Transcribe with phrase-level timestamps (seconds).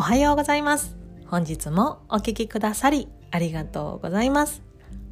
[0.00, 0.96] おはようございます。
[1.26, 4.62] 本日もお聞きくださりありがとうございます。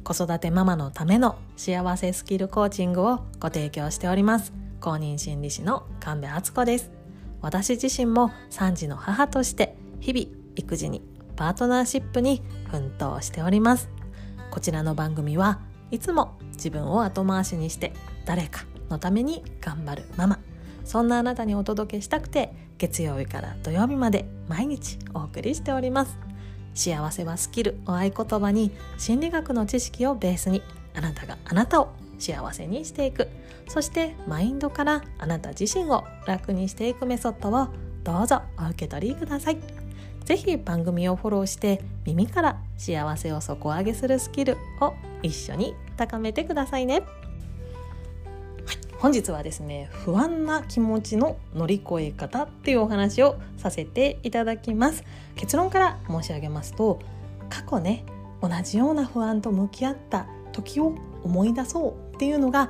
[0.03, 4.51] 子育てママのための幸せスキルコーチングをご提供しております。
[4.81, 6.89] 公認心理師の神戸敦子です。
[7.39, 10.25] 私自身も3児の母として日々
[10.55, 11.03] 育児に
[11.35, 13.91] パートナーシップに奮闘しております。
[14.49, 15.59] こちらの番組は
[15.91, 17.93] いつも自分を後回しにして
[18.25, 20.39] 誰かのために頑張るママ
[20.89, 26.17] そんなあなたにお届けしたくて月曜日から土曜日まで毎日お送りしております。
[26.73, 30.63] 幸せはスキルを合言葉に心理学の知識をベースに
[30.95, 33.27] あなたがあなたを幸せにしていく。
[33.67, 37.05] そしてマインドからあなた自身を楽にしていく。
[37.05, 37.67] メソッドを
[38.03, 39.27] どうぞお受け取りく。
[39.27, 39.59] ださい
[40.25, 46.55] ぜひ番組をフォローして耳から幸せを底上げするスキルを一緒に高めてく。
[46.55, 47.03] ださいね。
[48.99, 55.03] 本日はですね不安な気持ちの乗り越え方っていうお話をさせていただきます。
[55.35, 56.99] 結論から申し上げますと
[57.49, 58.05] 過去ね
[58.41, 62.69] 同じような不安と向き合った時を思い出そうっていうのが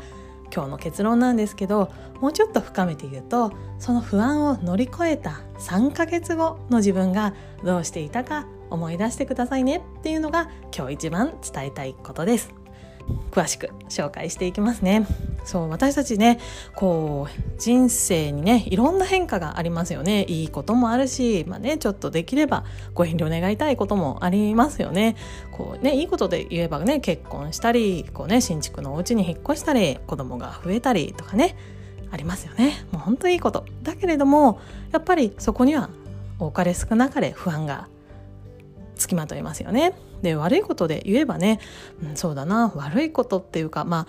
[0.54, 7.34] 今日の結論なんですけどもうちょっと深めて言うとその不安を乗り越えた3ヶ月後の自分が
[7.64, 12.54] どうしていたか思い出してくださいねっていうのが今日一番伝えたいことです。
[13.32, 15.08] 詳しく紹介していきますね。
[15.46, 16.40] そう私たちね
[16.76, 20.26] こう人生にねいろんな変化がありますよね。
[20.28, 25.16] いいこともあるしまあねちょっとできればご遠慮願いたいこともありますよね。
[25.52, 31.56] こうねいいことで言えばね結婚したりこうね新築のお家に引っ越したり子供が増えたりとかね
[32.12, 32.86] ありますよね。
[32.92, 33.66] もう本当いいこと。
[33.84, 34.60] だけれども
[34.92, 35.90] やっぱりそこには
[36.40, 37.88] 多かれ少なかれ不安が
[38.96, 39.94] つきまといますよね。
[40.22, 41.60] で悪いことで言えばね、
[42.04, 44.08] うん、そうだな悪いことっていうかまあ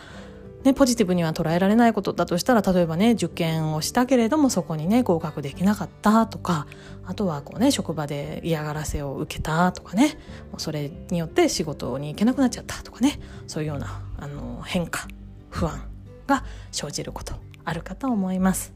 [0.64, 6.66] ね、ポジティブには捉えられないことだとしたら例えばね受験をしたけれどもそこにね合格できなかったとか
[7.06, 10.18] あとはこうね職場で嫌がらせを受けたとかね
[10.58, 15.08] それによって仕事に行けなくなっちゃったとかねそういうようなあの変化
[15.48, 15.82] 不安
[16.26, 17.34] が生じること
[17.64, 18.72] あるかと思います。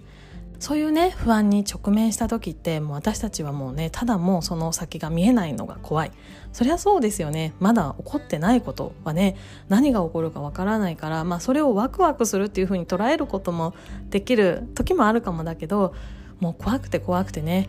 [0.59, 6.13] そういうね不安に直面した時ってもう私たちはもうねただもうその先が見えないのが怖い。
[6.53, 7.53] そりゃそうですよね。
[7.59, 9.37] まだ起こってないことはね
[9.69, 13.75] 何が起こるかわからないからまあそれをワクワクするっていう風に捉えることも
[14.11, 15.95] できる時もあるかもだけど
[16.41, 17.69] もう怖くて怖くてね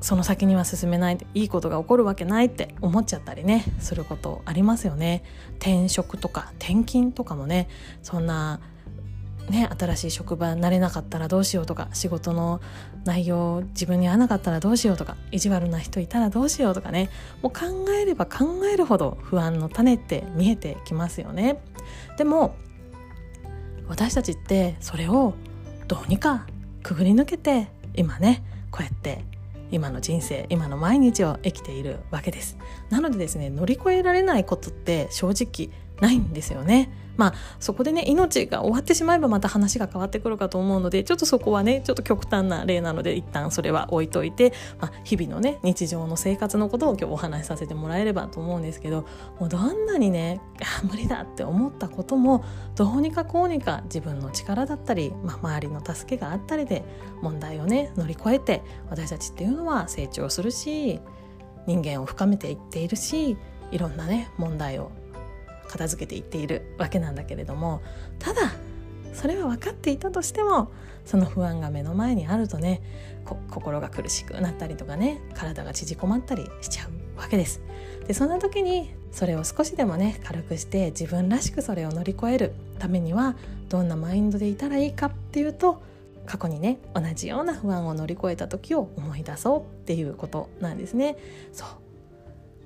[0.00, 5.24] その先には進めないいいことが起こるわけないって思っちゃったりねすることありますよね。
[5.58, 7.68] 転職とか転勤とかもね
[8.02, 8.60] そんな
[9.48, 12.60] ね、新しい職場慣れなかったらどうしようとか仕事の
[13.04, 17.10] 内容自分に合わなかったらどうしようとか意地悪な人いたらどうしようとかね
[17.42, 21.60] もう考えれば考えるほど不安の種って見えてきますよね。
[22.18, 22.56] でも
[23.88, 25.34] 私たちってそれを
[25.86, 26.46] どうにか
[26.82, 28.42] くぐり抜けて今ね
[28.72, 29.24] こうやって
[29.70, 32.58] 今の人生今の毎日を生きているわけです。
[32.90, 35.70] なのでですね乗り越えられないことって正直
[36.00, 36.90] ないんですよね。
[37.16, 49.06] まあそこでね命が終わってしまえばまた話が変わってくるかと思うのでちょっとそこはねちょっと極端な例なので一旦それは置いといて、まあ、日々のね日常の生活のことを今日お話しさせてもらえればと思うんですけど
[49.40, 50.40] もうどんなにね
[50.84, 56.84] 無理だって思ったこともどうにかこうにか自分の力だったり、まあ、周りの助けがあったりで
[57.22, 61.00] 問題をね乗り越えて私たちっていうのは成長するし
[61.66, 63.36] 人間を深めていっているし
[63.70, 64.92] いろんなね問題を
[65.66, 67.82] 片付けていっているわけなんだけれども
[68.18, 68.52] ただ
[69.12, 70.70] それは分かっていたとしても
[71.04, 72.82] その不安が目の前にあるとね
[73.50, 77.60] 心が苦しくなったりとかね体が縮こまったりしちゃうわけです。
[78.06, 83.36] でそんな時にそれを少しでもね軽くして自分らしくそれを乗り越えるためには
[83.68, 85.82] どんなマインドでいたらいいかっていうと
[86.26, 91.16] 過去にね同じような不安を乗り越えた時を思い出そうっていうことなんですね。
[91.52, 91.68] そう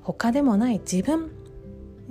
[0.03, 1.31] 他でもない自分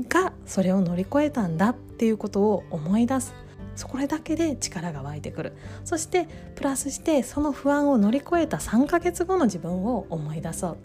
[0.08, 3.34] がそれを乗り越えたんだっていうことを思い出す。
[3.76, 5.54] それだけで力が湧いてくる。
[5.86, 10.78] そしてプラスしてその不安を乗り越えた3ヶ月後の自分を思い出そう。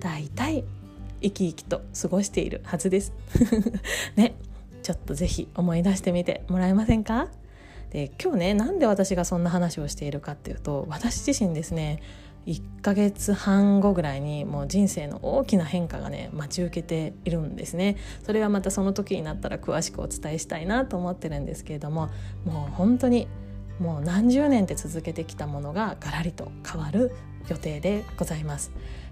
[0.00, 0.64] 大体
[1.22, 3.12] 生き生きと過ごしているはずです。
[4.16, 4.34] ね。
[4.82, 7.28] ちょっとぜひ思い出してみてもらえませんか？
[7.90, 12.02] で今日ねなんで私がそんな話をしているかっていうと私自身ですね
[12.46, 17.96] 1ヶ月半後ぐらいにもう人生の大きな変化がね待ち受けているんですね。
[18.24, 22.08] それはまたその時になったら詳しくお伝えしたいなと思ってるんですけれども
[22.44, 23.26] もう本当に
[23.80, 27.12] もう何十年って続けてきたものがガラリと変わる
[27.48, 28.70] 予定でございます。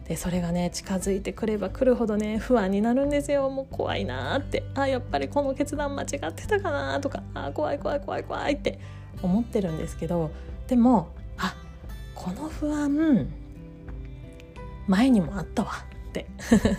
[0.09, 3.51] でそれがね近づいてくればくるほどね不安になるんですよ。
[3.51, 8.79] もう怖いなってあやっぱりこの決断間違ってたかなとかあ怖い怖い怖い怖いって
[9.23, 10.31] 思ってるんですけど
[10.69, 11.09] でも
[12.25, 13.29] この不安
[14.89, 15.73] 前にもあったわ
[16.09, 16.25] って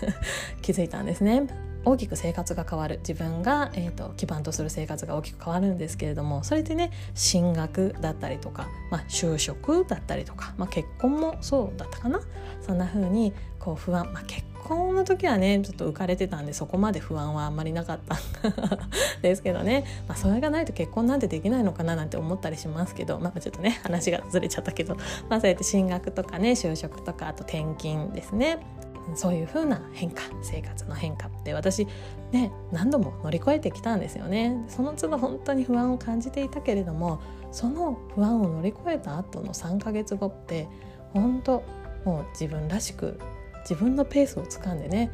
[0.63, 1.45] 気づいたんですね。
[1.85, 12.21] 大きく生活が変わる自分が、えーと、基盤とする生活が大きく変わるんですけれどもそれでね進学だったりとか、まあ、就職だったりとか、まあ、結婚もそうだったかな
[12.65, 18.17] そんな風にこう不安、まあ、結婚の時はねちょっと浮かれてたんでそこまで不安はあんまりなかった
[19.21, 24.95] ですけどね、まあ、それがないと結婚なんてできないのかななんて思ったりしますけど、まあ、ちょっとね話がずれちゃったけど、
[25.29, 28.59] まあ、そうやって進学とかね就職とかあと転勤ですね。
[29.13, 31.87] そういう風な変化生活の変化って私
[32.31, 34.65] ね何度も乗り越えてきたんですよね。
[34.67, 37.21] その都度本当に不安を感じていたけれども
[37.51, 40.67] その不安を乗り越えた後の3ヶ月後って
[41.13, 41.63] 本当
[42.03, 43.19] もう自分らしく
[43.67, 45.11] 自分のペースをつかんでね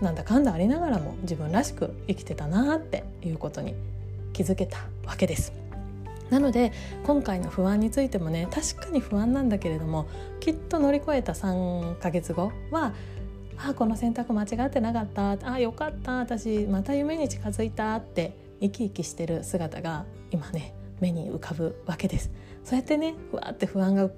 [0.00, 3.74] なんだかんだありながらも自分らしく生きてたなっていうことに
[4.32, 5.52] 気づけたわけです。
[6.30, 6.72] なので
[7.04, 10.06] 今回の不安についてもね確かに不安なんだけれども
[10.40, 12.94] きっと乗り越えた3ヶ月後は
[13.56, 22.30] あこの選択間違ってなかったあよかった私また夢に近づいたって生き生きしてる姿が今ね目に浮かぶわけです
[22.64, 24.08] そうやってねふわって不安が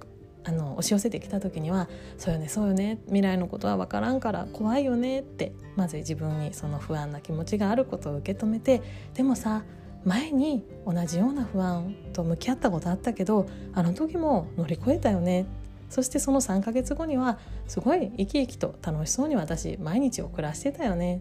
[0.47, 1.89] あの押し寄せてきた時には
[2.19, 8.81] 「そうよねそうよね未来のことは分からんから怖いよね」ってまず自分にその不安な気持ちがあることを受け止めて
[9.15, 9.65] でもさ
[10.05, 15.47] 前に同じような不安と向き合ったことあったけどあの時も乗り越えたよね。
[15.89, 17.39] そしてその3ヶ月後には
[17.69, 21.21] すごい生き生きと楽しそうに私毎日を暮らしてたよね。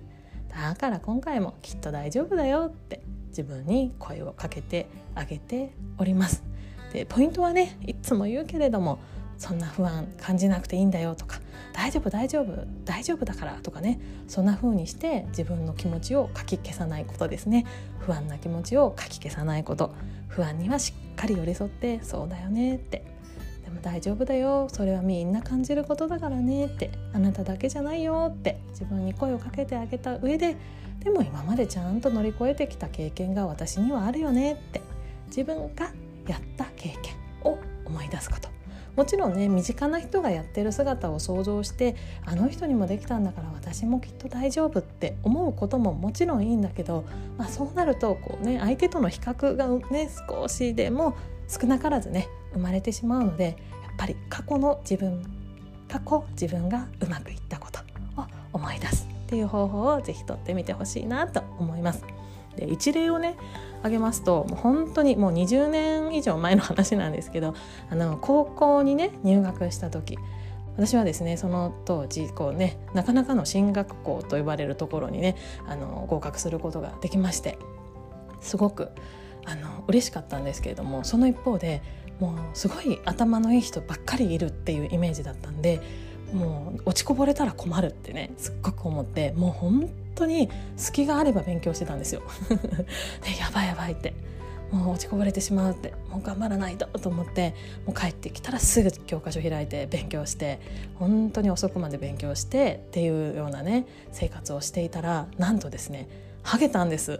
[0.49, 6.43] だから今回もきっと大丈夫だよって自分に声をかけてあげております。
[6.95, 8.99] でポイントはねいつも言うけれども
[9.37, 11.41] そんな不安感じなくていいんだよとか
[11.73, 13.99] 大丈夫大丈夫大丈夫だからとかね
[14.29, 17.65] そんな風にして自分の気持ちをかき消さないことですね。
[17.99, 19.93] 不安な気持ちをかき消さないこと。
[20.29, 23.03] 不安にはしっかり寄り添ってそうだよねって。
[23.65, 24.69] でも大丈夫だよ。
[24.71, 26.91] それはみんな感じることだからねって。
[27.11, 28.57] あなただけじゃないよって。
[28.69, 30.55] 自分に声をかけてあげた上で
[31.03, 34.81] でも今までちゃんと乗り越えてきた経験が私にはあるよねって。
[35.27, 35.91] 自分が
[36.27, 38.49] やった経験を思い出すこと
[38.95, 41.95] もちろんね身近な人がやってる姿を想像して
[42.25, 47.05] あの人にもできたんだから私もきっと大丈夫って思うことももちろんいいんだけど、
[47.37, 51.15] まあ、そうなるとこう、ね、相手との比較が、ね、少しでも
[51.47, 53.55] 少なからずね生まれてしまうのでやっ
[53.97, 55.23] ぱり過去の自分
[55.89, 57.79] 過去自分がうまくいったこと
[58.21, 62.03] を思い出すっていう方法をぜひとってみてほしいなと思います。
[62.55, 63.35] で一例をね
[63.85, 67.53] 挙げますともう本当にもう20年以上前の話なんですけど
[67.89, 70.17] あの高校にね入学した時
[70.75, 75.35] 私はですねその当時こうねなかなかの進学校と呼ばれるところにね
[75.67, 77.59] あの合格することができまして
[78.41, 78.89] すごく
[79.45, 81.83] あの嬉しかったんですけれどもその一方で
[82.19, 85.81] もうすごい頭のいい人ばっかりいるっていうイメージだったんで
[86.33, 92.21] もう落ちこぼれたら困るってねすっごく思ってもう本当に隙があれば勉強してたんですよ。
[92.49, 94.13] でやばいやばいって。
[94.71, 95.93] もう落ちこぼれてしまうって。
[96.09, 97.53] もう頑張らないとと思って
[97.85, 100.59] もう帰ってきたらすぐ教科書開いて勉強して
[100.95, 106.07] 本当に遅くまで勉強してっていうようなね生活をしていたらなんとですね
[106.41, 107.19] ハゲたんです。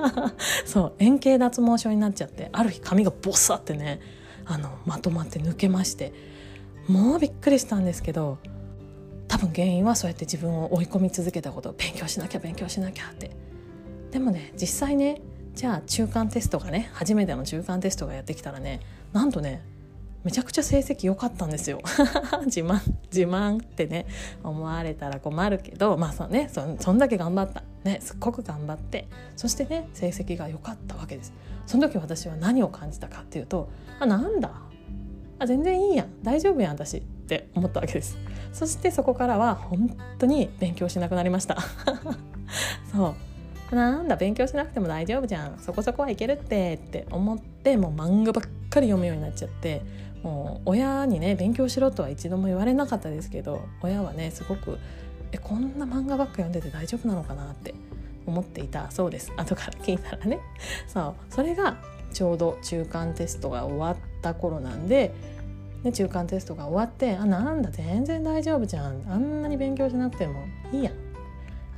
[0.64, 4.00] そう円形脱毛症になっちゃってある日髪がボサってね
[4.44, 6.12] あのまとまって抜けまして
[6.88, 8.38] もうびっくりしたんですけど
[9.32, 13.30] 多分原因はそうやって自分を追い込み続けたこと勉強しなきゃ勉強しなきゃって。
[14.10, 15.22] でもね実際ね
[15.54, 18.80] じゃあ中間テストがね初めての中間テストがやってきたらね
[19.14, 19.62] なんとね
[20.22, 21.80] めちゃくちゃ成績良かったんですよ。
[22.44, 24.04] 自慢自慢ってね
[24.44, 27.62] 思われたら困るけどまあそうねそそんだけ頑張った。
[27.84, 31.32] ねすっごく頑張ってそしてね成績が良かったわけです。
[31.64, 34.50] その時私は何を感じたかっていうとあなんだ。
[35.38, 36.22] あ全然いいやん。
[36.22, 37.02] 大丈夫やん私。
[37.22, 38.18] って思ったわけです。
[38.52, 41.56] そしてそこからは本当に勉強しなくなりました。
[42.92, 43.14] そ
[43.70, 43.74] う。
[43.74, 45.58] なんだ勉強しなくても大丈夫じゃん。
[45.58, 49.82] そこそこはいけるってって思ってもう漫画ばっかり読むようになっちゃって
[50.22, 54.78] もう親にね勉強しろとは一度も言われなかったですけど親はねすごく
[55.32, 57.74] えこんな漫画ばっか読んでて大丈夫なのかなって
[58.26, 59.32] 思っていたそうです。
[59.36, 60.38] 後から聞いたらね。
[60.86, 61.14] そう。
[61.30, 61.78] それが
[62.12, 65.12] ちょうど中間テストが終わった頃なんで
[65.82, 69.02] で中間テストが終わってあなんだ全然大丈夫じゃん。
[69.08, 70.92] あんなに勉強しなくてもいいや。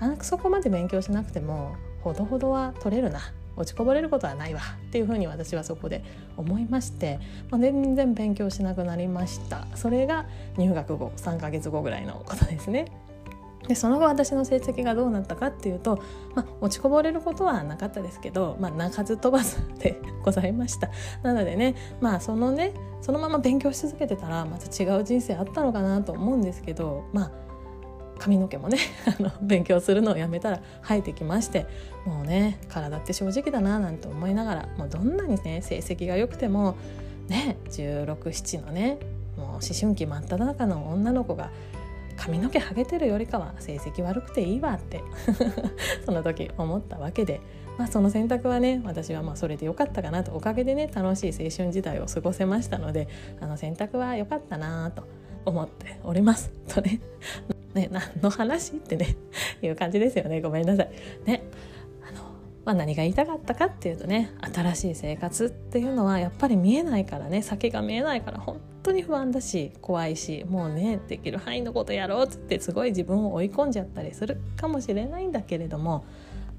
[0.01, 3.21] あそこまで勉強しなくてもほどほどは取れるな。
[3.57, 4.61] 落ちこぼれることはないわ。
[4.89, 6.03] っていうふうに私はそこで
[6.37, 7.21] 思いまして、
[7.51, 9.67] まあ、全然勉強しなくなりました。
[9.77, 12.87] それが入学後3ヶ月後ぐらいのことですね。
[13.69, 16.03] でその後私の成績がどうなったかっていうと、
[16.35, 20.91] まあ、落ちこぼれることはなかったですけど、まあ、鳴かず飛ばずでございました。
[21.23, 27.31] なのでねまあそのねそのまま勉強し続けてたらまた違う人生あったのかなと思うんですけどまあ
[28.19, 28.79] 髪の毛もね
[29.43, 31.67] 勉強するのをやめたら生えてきまして
[32.07, 36.77] もうね体って正直だななんて思いながらもうどんなにね成績が良くても
[37.29, 38.99] ね1617のね
[39.37, 41.51] もう思春期真っ只中の女の子が
[42.17, 45.03] 髪の毛はげてるよりかは成績悪くていいわって
[46.05, 47.41] その時思ったわけで、
[47.79, 53.09] まあ、その選択はね私はまあそれでよかったかなとおかげでね楽しい青春時代を過ごせましたので
[53.41, 55.05] あの選択は良かったなと
[55.45, 56.51] 思っております。
[56.69, 57.01] とね
[57.75, 59.17] ね何の話ってね
[59.63, 60.91] いう感じですよねごめんなさい。
[61.27, 61.43] ね
[62.65, 76.05] まあ、何が言いたかったかっていうとね新しい生活っていうのはやっぱり見えないからね先が見えないから本当に不安だし怖いしもうねできる範囲のことやろうっつってすごい自分を追い込んじゃったりするかもしれないんだけれども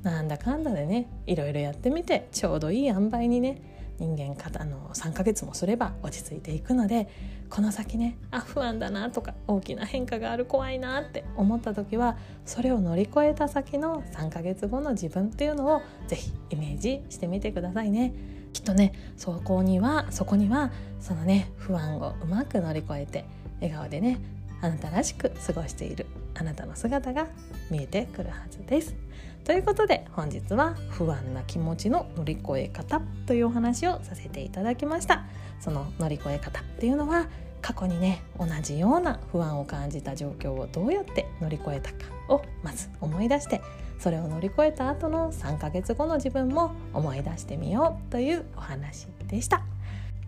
[0.03, 7.07] なんだかんだでねいろいろやってみてちょうどいい塩梅にね人間かあの3ヶ月もすれば落ち着いていくので
[7.49, 18.13] この先ねあ不安だなとか大きな変化がある怖いなって思った時はそれを乗り越えた先の3ヶ月後の自分っていうのを是非イメージしてみてくださいね。
[18.53, 20.71] きっとねそこにはそこには
[21.01, 23.25] そのね不安をうまく乗り越えて
[23.59, 24.17] 笑顔でね
[24.61, 27.27] あなたらしく過ごしているあなたの姿が
[27.71, 28.95] 見えてくるはずです。
[29.43, 35.25] ということで本日は不安な気持ちの乗り越え方というお話をさせていただきました。
[35.59, 37.27] その乗り越え方っていうのは
[37.61, 41.97] 過去にね同じような不安を感じた状況をどうやって乗り越えたか
[42.29, 43.61] をまず思い出して
[43.97, 49.63] それを乗り越えた後の3ヶ月後の自分も思い出してみようというお話でした。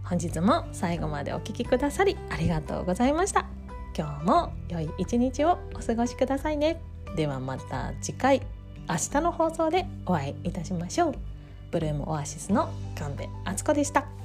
[0.04, 3.57] 本日も最後までお聴きくださりありがとうございました。
[3.98, 6.80] 今日も良い一日をお過ごしくださいね。
[7.16, 8.42] ではまた次回
[8.88, 11.16] 明日の放送でお会いいたしましょう。
[11.72, 14.17] ブルームオアシスの神戸敦子でした。